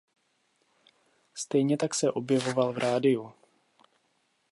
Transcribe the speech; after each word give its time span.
Stejně 1.33 1.77
tak 1.77 1.95
se 1.95 2.11
objevoval 2.11 2.73
v 2.73 2.77
rádiu. 2.77 3.33